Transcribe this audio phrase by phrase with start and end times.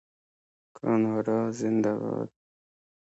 [0.77, 2.29] کاناډا زنده باد.